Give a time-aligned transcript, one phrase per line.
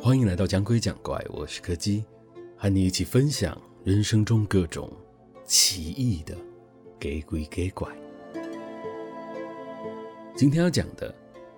[0.00, 2.04] 欢迎来到讲鬼讲怪，我是柯基，
[2.56, 4.90] 和你一起分享人生中各种
[5.44, 6.36] 奇异的
[7.00, 7.88] 给鬼给怪。
[10.36, 11.12] 今天要讲的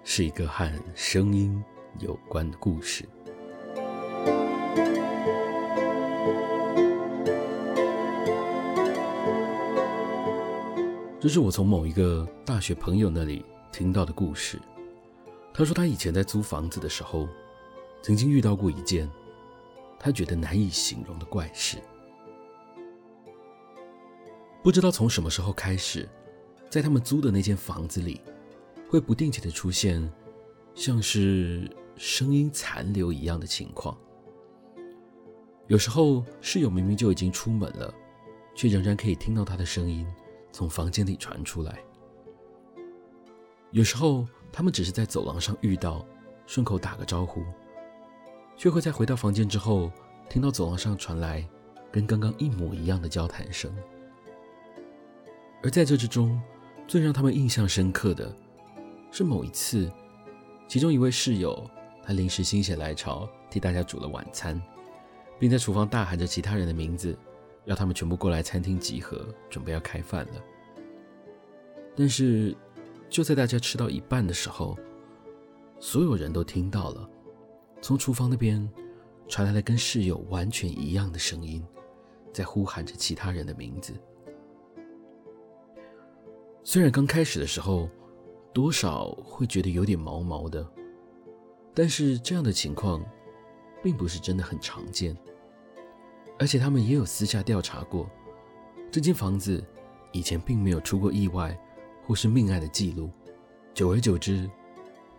[0.04, 1.62] 是一个和声音
[1.98, 3.04] 有关的故事。
[11.20, 14.59] 这是我从某一个大学朋友那里听到的故事。
[15.52, 17.28] 他说他以前在租房子的时候，
[18.02, 19.10] 曾经遇到过一件
[19.98, 21.78] 他觉得难以形容的怪事。
[24.62, 26.08] 不知道从什么时候开始，
[26.68, 28.20] 在他们租的那间房子里，
[28.88, 30.10] 会不定期的出现
[30.74, 33.96] 像是声音残留一样的情况。
[35.66, 37.94] 有时候室友明明就已经出门了，
[38.55, 40.06] 却仍然可以听到他的声音
[40.52, 41.78] 从房间里传出来。
[43.70, 46.05] 有时候他们只是在走廊上遇到，
[46.47, 47.44] 顺口打个招呼。
[48.61, 49.91] 却会在回到房间之后，
[50.28, 51.42] 听到走廊上传来
[51.91, 53.75] 跟刚刚一模一样的交谈声。
[55.62, 56.39] 而在这之中，
[56.86, 58.31] 最让他们印象深刻的
[59.11, 59.91] 是某一次，
[60.69, 61.66] 其中一位室友
[62.03, 64.61] 他临时心血来潮替大家煮了晚餐，
[65.38, 67.16] 并在厨房大喊着其他人的名字，
[67.64, 70.33] 要他们全部过来餐厅集合，准备要开饭了。
[71.97, 72.55] 但是
[73.08, 74.77] 就在大家吃到一半的时候，
[75.78, 77.08] 所有人都听到了。
[77.81, 78.69] 从厨房那边
[79.28, 81.64] 传来了跟室友完全一样的声音，
[82.33, 83.95] 在呼喊着其他人的名字。
[86.62, 87.89] 虽然刚开始的时候
[88.53, 90.67] 多少会觉得有点毛毛的，
[91.75, 93.05] 但是这样的情况
[93.83, 95.17] 并不是真的很常见。
[96.39, 98.09] 而且他们也有私下调查过，
[98.91, 99.62] 这间房子
[100.12, 101.59] 以前并没有出过意外
[102.06, 103.11] 或是命案的记录。
[103.72, 104.50] 久而久之，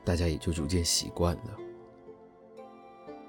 [0.03, 1.57] 大家也就逐渐习惯了。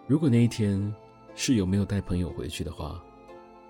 [0.06, 0.94] 如果那一天
[1.34, 3.02] 室友没有带朋友回去的话，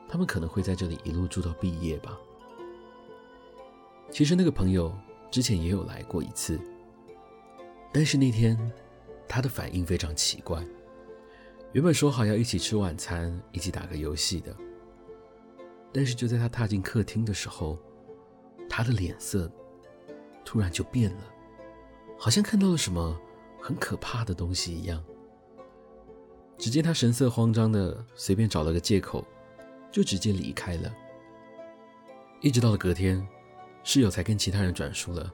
[0.09, 2.19] 他们可能会在这里一路住到毕业吧。
[4.10, 4.92] 其实那个朋友
[5.31, 6.59] 之前也有来过一次，
[7.92, 8.59] 但是那天
[9.28, 10.65] 他的反应非常奇怪。
[11.72, 14.54] 原本说好要一起吃晚餐、一起打个游戏的，
[15.92, 17.78] 但是就在他踏进客厅的时候，
[18.69, 19.50] 他的脸色
[20.44, 21.25] 突然就变了，
[22.19, 23.19] 好像看到了什么
[23.60, 25.03] 很可怕的东西一样。
[26.58, 29.24] 只见他神色慌张的随便找了个借口，
[29.90, 30.94] 就直接离开了。
[32.40, 33.26] 一直到了隔天，
[33.82, 35.32] 室友才跟其他人转述了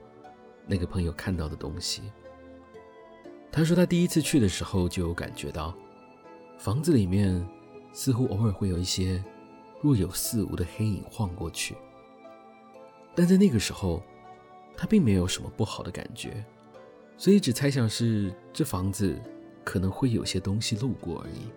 [0.67, 2.03] 那个朋友看到的东西。
[3.51, 5.75] 他说他第一次去的时候就有感觉到，
[6.59, 7.47] 房子里面
[7.93, 9.23] 似乎偶尔会有一些
[9.81, 11.77] 若有似无的黑影晃过去，
[13.15, 14.03] 但在那个时候，
[14.77, 16.45] 他并没有什么不好的感觉，
[17.17, 19.21] 所以只猜想是这房子。
[19.69, 21.51] 可能会有些东西路过而已，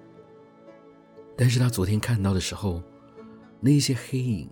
[1.38, 2.84] 但是他昨天看到的时候，
[3.62, 4.50] 那些黑影，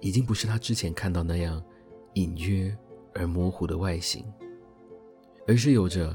[0.00, 1.64] 已经不是他之前看到那样
[2.12, 2.76] 隐约
[3.14, 4.30] 而模糊的外形，
[5.48, 6.14] 而是有着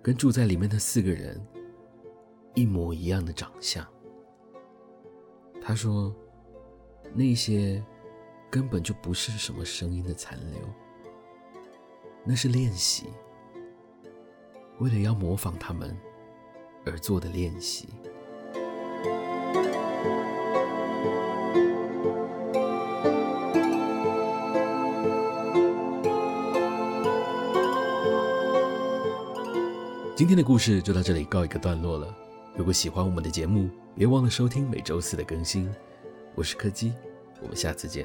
[0.00, 1.44] 跟住在里面的四个人
[2.54, 3.84] 一模一样的长相。
[5.60, 6.14] 他说，
[7.12, 7.84] 那些
[8.48, 10.60] 根本就不是什么声音的残留，
[12.24, 13.06] 那是练习。
[14.78, 15.96] 为了要模仿他们
[16.84, 17.88] 而做的练习。
[30.14, 32.12] 今天的故事就到这里告一个段落了。
[32.56, 35.72] 如果喜欢我们的节目，别忘了收听每周四的更新。
[36.34, 36.92] 我是柯基，
[37.40, 38.04] 我们下次见。